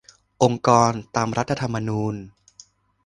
[0.43, 2.15] องค์กรตามรัฐธรรมนูญ